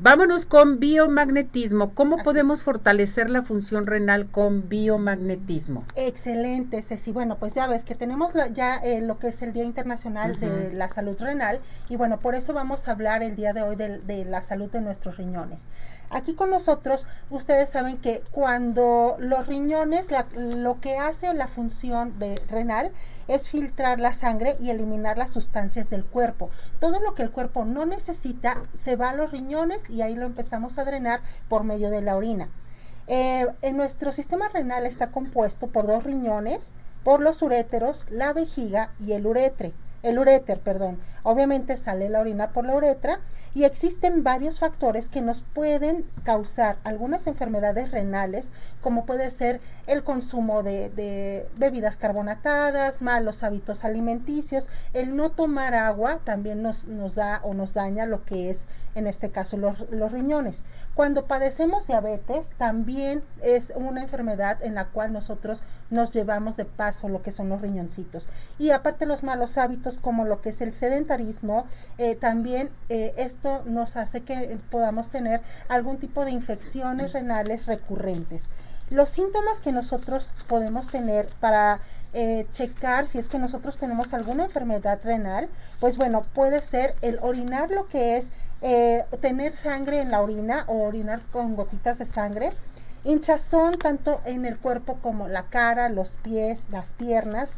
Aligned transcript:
Vámonos 0.00 0.46
con 0.46 0.78
biomagnetismo. 0.78 1.92
¿Cómo 1.92 2.18
podemos 2.18 2.62
fortalecer 2.62 3.28
la 3.28 3.42
función 3.42 3.84
renal 3.84 4.28
con 4.30 4.68
biomagnetismo? 4.68 5.84
Excelente, 5.96 6.82
Ceci. 6.82 7.10
Bueno, 7.10 7.36
pues 7.38 7.54
ya 7.54 7.66
ves 7.66 7.82
que 7.82 7.96
tenemos 7.96 8.32
ya 8.52 8.76
eh, 8.76 9.00
lo 9.00 9.18
que 9.18 9.26
es 9.26 9.42
el 9.42 9.52
Día 9.52 9.64
Internacional 9.64 10.38
de 10.38 10.72
la 10.72 10.88
Salud 10.88 11.16
Renal 11.18 11.58
y 11.88 11.96
bueno, 11.96 12.20
por 12.20 12.36
eso 12.36 12.54
vamos 12.54 12.86
a 12.86 12.92
hablar 12.92 13.24
el 13.24 13.34
día 13.34 13.52
de 13.52 13.62
hoy 13.62 13.74
de 13.74 14.24
la 14.24 14.42
salud 14.42 14.70
de 14.70 14.82
nuestros 14.82 15.16
riñones. 15.16 15.66
Aquí 16.10 16.34
con 16.34 16.50
nosotros, 16.50 17.06
ustedes 17.28 17.68
saben 17.68 17.98
que 17.98 18.22
cuando 18.30 19.16
los 19.18 19.46
riñones, 19.46 20.08
lo 20.34 20.80
que 20.80 20.96
hace 20.96 21.34
la 21.34 21.48
función 21.48 22.18
de 22.18 22.40
renal 22.48 22.92
es 23.26 23.50
filtrar 23.50 24.00
la 24.00 24.14
sangre 24.14 24.56
y 24.58 24.70
eliminar 24.70 25.18
las 25.18 25.30
sustancias 25.30 25.90
del 25.90 26.04
cuerpo. 26.04 26.50
Todo 26.80 26.98
lo 27.00 27.14
que 27.14 27.22
el 27.22 27.30
cuerpo 27.30 27.66
no 27.66 27.84
necesita 27.84 28.62
se 28.74 28.96
va 28.96 29.10
a 29.10 29.14
los 29.14 29.32
riñones 29.32 29.88
y 29.90 30.00
ahí 30.00 30.14
lo 30.14 30.24
empezamos 30.24 30.78
a 30.78 30.84
drenar 30.84 31.20
por 31.48 31.64
medio 31.64 31.90
de 31.90 32.00
la 32.00 32.16
orina. 32.16 32.48
Eh, 33.06 33.46
en 33.60 33.76
nuestro 33.76 34.12
sistema 34.12 34.48
renal 34.48 34.86
está 34.86 35.10
compuesto 35.10 35.66
por 35.66 35.86
dos 35.86 36.04
riñones, 36.04 36.72
por 37.04 37.20
los 37.20 37.42
uréteros, 37.42 38.06
la 38.10 38.32
vejiga 38.32 38.92
y 38.98 39.12
el 39.12 39.26
uretre 39.26 39.74
el 40.02 40.18
uréter, 40.18 40.60
perdón. 40.60 40.98
Obviamente 41.22 41.76
sale 41.76 42.08
la 42.08 42.20
orina 42.20 42.50
por 42.50 42.64
la 42.64 42.74
uretra 42.74 43.20
y 43.54 43.64
existen 43.64 44.22
varios 44.22 44.60
factores 44.60 45.08
que 45.08 45.20
nos 45.20 45.42
pueden 45.42 46.04
causar 46.24 46.76
algunas 46.84 47.26
enfermedades 47.26 47.90
renales, 47.90 48.50
como 48.82 49.06
puede 49.06 49.30
ser 49.30 49.60
el 49.86 50.04
consumo 50.04 50.62
de, 50.62 51.46
bebidas 51.56 51.96
carbonatadas, 51.96 53.02
malos 53.02 53.42
hábitos 53.42 53.84
alimenticios, 53.84 54.68
el 54.92 55.16
no 55.16 55.30
tomar 55.30 55.74
agua 55.74 56.20
también 56.24 56.62
nos, 56.62 56.86
nos 56.86 57.14
da 57.14 57.40
o 57.42 57.54
nos 57.54 57.74
daña 57.74 58.06
lo 58.06 58.24
que 58.24 58.50
es 58.50 58.58
en 58.94 59.06
este 59.06 59.30
caso 59.30 59.56
los, 59.56 59.88
los, 59.90 60.12
riñones. 60.12 60.62
Cuando 60.94 61.26
padecemos 61.26 61.86
diabetes, 61.86 62.50
también 62.58 63.22
es 63.42 63.72
una 63.76 64.02
enfermedad 64.02 64.58
en 64.62 64.74
la 64.74 64.86
cual 64.86 65.12
nosotros 65.12 65.62
nos 65.90 66.10
llevamos 66.10 66.56
de 66.56 66.64
paso 66.64 67.08
lo 67.08 67.22
que 67.22 67.30
son 67.30 67.48
los 67.48 67.60
riñoncitos. 67.60 68.28
Y 68.58 68.70
aparte 68.70 69.06
los 69.06 69.22
malos 69.22 69.56
hábitos 69.58 69.98
como 69.98 70.24
lo 70.24 70.40
que 70.40 70.48
es 70.50 70.60
el 70.60 70.72
sedentarismo, 70.72 71.66
eh, 71.98 72.16
también 72.16 72.70
eh, 72.88 73.14
esto 73.16 73.47
nos 73.64 73.96
hace 73.96 74.22
que 74.22 74.58
podamos 74.70 75.08
tener 75.08 75.40
algún 75.68 75.98
tipo 75.98 76.24
de 76.24 76.30
infecciones 76.30 77.12
renales 77.12 77.66
recurrentes. 77.66 78.46
Los 78.90 79.10
síntomas 79.10 79.60
que 79.60 79.72
nosotros 79.72 80.32
podemos 80.46 80.88
tener 80.88 81.28
para 81.40 81.80
eh, 82.14 82.46
checar 82.52 83.06
si 83.06 83.18
es 83.18 83.26
que 83.26 83.38
nosotros 83.38 83.76
tenemos 83.76 84.14
alguna 84.14 84.44
enfermedad 84.44 84.98
renal, 85.04 85.48
pues 85.78 85.98
bueno, 85.98 86.22
puede 86.34 86.62
ser 86.62 86.94
el 87.02 87.18
orinar 87.20 87.70
lo 87.70 87.86
que 87.86 88.16
es 88.16 88.30
eh, 88.62 89.04
tener 89.20 89.54
sangre 89.56 90.00
en 90.00 90.10
la 90.10 90.22
orina 90.22 90.64
o 90.68 90.82
orinar 90.84 91.20
con 91.32 91.54
gotitas 91.54 91.98
de 91.98 92.06
sangre, 92.06 92.52
hinchazón 93.04 93.78
tanto 93.78 94.20
en 94.24 94.46
el 94.46 94.58
cuerpo 94.58 94.98
como 95.02 95.28
la 95.28 95.44
cara, 95.44 95.90
los 95.90 96.16
pies, 96.22 96.64
las 96.70 96.94
piernas, 96.94 97.50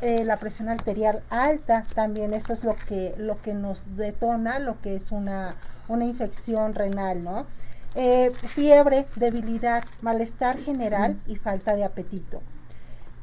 eh, 0.00 0.24
la 0.24 0.38
presión 0.38 0.68
arterial 0.68 1.22
alta, 1.30 1.86
también 1.94 2.34
eso 2.34 2.52
es 2.52 2.64
lo 2.64 2.76
que, 2.76 3.14
lo 3.16 3.40
que 3.40 3.54
nos 3.54 3.96
detona 3.96 4.58
lo 4.58 4.80
que 4.80 4.96
es 4.96 5.12
una, 5.12 5.56
una 5.88 6.04
infección 6.04 6.74
renal, 6.74 7.22
¿no? 7.22 7.46
fiebre, 8.48 9.06
debilidad, 9.14 9.84
malestar 10.02 10.58
general 10.58 11.20
y 11.28 11.36
falta 11.36 11.76
de 11.76 11.84
apetito. 11.84 12.42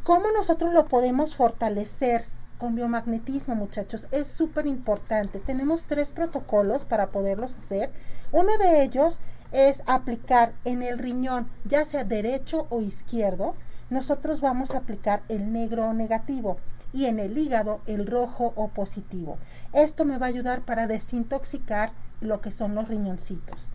¿Cómo 0.03 0.31
nosotros 0.31 0.73
lo 0.73 0.87
podemos 0.87 1.35
fortalecer 1.35 2.25
con 2.57 2.73
biomagnetismo, 2.73 3.53
muchachos? 3.53 4.07
Es 4.11 4.25
súper 4.27 4.65
importante. 4.65 5.39
Tenemos 5.39 5.83
tres 5.83 6.09
protocolos 6.09 6.85
para 6.85 7.11
poderlos 7.11 7.55
hacer. 7.55 7.91
Uno 8.31 8.57
de 8.57 8.81
ellos 8.81 9.19
es 9.51 9.83
aplicar 9.85 10.53
en 10.65 10.81
el 10.81 10.97
riñón, 10.97 11.49
ya 11.65 11.85
sea 11.85 12.03
derecho 12.03 12.65
o 12.71 12.81
izquierdo, 12.81 13.53
nosotros 13.91 14.41
vamos 14.41 14.71
a 14.71 14.77
aplicar 14.77 15.21
el 15.29 15.51
negro 15.53 15.85
o 15.85 15.93
negativo 15.93 16.57
y 16.93 17.05
en 17.05 17.19
el 17.19 17.37
hígado 17.37 17.81
el 17.85 18.07
rojo 18.07 18.53
o 18.55 18.69
positivo. 18.69 19.37
Esto 19.73 20.05
me 20.05 20.17
va 20.17 20.25
a 20.25 20.29
ayudar 20.29 20.61
para 20.61 20.87
desintoxicar 20.87 21.91
lo 22.21 22.41
que 22.41 22.51
son 22.51 22.73
los 22.73 22.87
riñoncitos. 22.87 23.67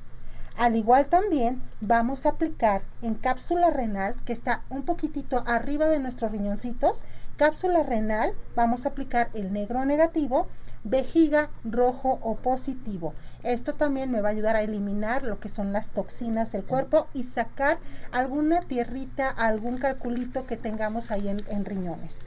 Al 0.57 0.75
igual 0.75 1.07
también 1.07 1.63
vamos 1.83 2.25
a 2.25 2.31
aplicar 2.31 2.83
en 3.03 3.15
cápsula 3.15 3.69
renal, 3.71 4.15
que 4.25 4.33
está 4.33 4.63
un 4.71 4.85
poquitito 4.85 5.45
arriba 5.47 5.85
de 5.87 5.99
nuestros 5.99 6.33
riñoncitos, 6.33 7.05
cápsula 7.37 7.83
renal, 7.83 8.33
vamos 8.55 8.87
a 8.87 8.89
aplicar 8.89 9.29
el 9.35 9.53
negro 9.53 9.85
negativo, 9.85 10.47
vejiga 10.83 11.51
rojo 11.63 12.19
o 12.23 12.37
positivo. 12.37 13.13
Esto 13.43 13.75
también 13.75 14.11
me 14.11 14.23
va 14.23 14.31
a 14.31 14.33
ayudar 14.33 14.57
a 14.57 14.63
eliminar 14.63 15.25
lo 15.25 15.41
que 15.41 15.51
son 15.51 15.75
las 15.75 15.91
toxinas 15.91 16.53
del 16.53 16.65
cuerpo 16.65 17.07
y 17.13 17.25
sacar 17.25 17.79
alguna 18.11 18.61
tierrita, 18.61 19.29
algún 19.29 19.77
calculito 19.77 20.47
que 20.47 20.57
tengamos 20.57 21.11
ahí 21.11 21.29
en, 21.29 21.45
en 21.49 21.67
riñones. 21.67 22.19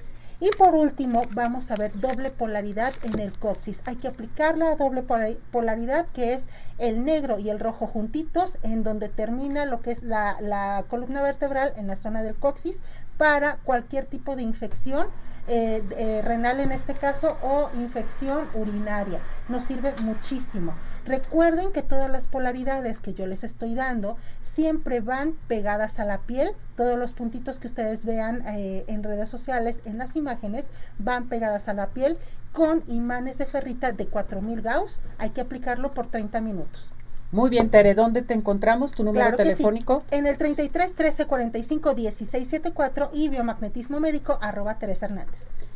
Y 0.41 0.51
por 0.51 0.73
último, 0.73 1.23
vamos 1.33 1.69
a 1.69 1.75
ver 1.75 1.99
doble 1.99 2.31
polaridad 2.31 2.93
en 3.03 3.19
el 3.19 3.33
coxis. 3.33 3.81
Hay 3.85 3.97
que 3.97 4.07
aplicar 4.07 4.57
la 4.57 4.75
doble 4.75 5.03
polaridad 5.51 6.05
que 6.13 6.33
es 6.33 6.45
el 6.77 7.03
negro 7.03 7.39
y 7.39 7.49
el 7.49 7.59
rojo 7.59 7.87
juntitos 7.87 8.57
en 8.63 8.83
donde 8.83 9.09
termina 9.09 9.65
lo 9.65 9.81
que 9.81 9.91
es 9.91 10.01
la, 10.01 10.85
columna 10.87 11.21
vertebral 11.21 11.73
en 11.75 11.87
la 11.87 11.97
zona 11.97 12.23
del 12.23 12.35
coxis 12.35 12.79
para 13.19 13.57
cualquier 13.57 14.05
tipo 14.05 14.37
de 14.37 14.43
infección 14.43 15.07
eh, 15.51 15.83
eh, 15.97 16.21
renal 16.23 16.59
en 16.61 16.71
este 16.71 16.93
caso 16.93 17.35
o 17.41 17.69
infección 17.73 18.47
urinaria. 18.53 19.19
Nos 19.49 19.65
sirve 19.65 19.93
muchísimo. 19.99 20.73
Recuerden 21.05 21.73
que 21.73 21.81
todas 21.81 22.09
las 22.09 22.27
polaridades 22.27 23.01
que 23.01 23.13
yo 23.13 23.27
les 23.27 23.43
estoy 23.43 23.75
dando 23.75 24.15
siempre 24.41 25.01
van 25.01 25.33
pegadas 25.49 25.99
a 25.99 26.05
la 26.05 26.19
piel. 26.19 26.51
Todos 26.77 26.97
los 26.97 27.11
puntitos 27.11 27.59
que 27.59 27.67
ustedes 27.67 28.05
vean 28.05 28.47
eh, 28.47 28.85
en 28.87 29.03
redes 29.03 29.27
sociales, 29.27 29.81
en 29.83 29.97
las 29.97 30.15
imágenes, 30.15 30.69
van 30.97 31.27
pegadas 31.27 31.67
a 31.67 31.73
la 31.73 31.87
piel 31.87 32.17
con 32.53 32.83
imanes 32.87 33.37
de 33.39 33.47
ferrita 33.47 33.91
de 33.91 34.05
4000 34.05 34.61
Gauss. 34.61 34.99
Hay 35.17 35.31
que 35.31 35.41
aplicarlo 35.41 35.93
por 35.93 36.07
30 36.07 36.39
minutos. 36.39 36.93
Muy 37.31 37.51
bien, 37.51 37.69
Tere, 37.69 37.93
¿dónde 37.93 38.23
te 38.23 38.33
encontramos? 38.33 38.91
¿Tu 38.93 39.03
número 39.03 39.35
telefónico? 39.35 40.01
En 40.09 40.25
el 40.25 40.37
33 40.37 40.93
13 40.93 41.25
45 41.25 41.93
16 41.93 42.47
74 42.47 43.11
y 43.13 43.29
biomagnetismo 43.29 43.99
médico 43.99 44.39
arroba 44.41 44.79
Teresa 44.79 45.05
Hernández. 45.05 45.45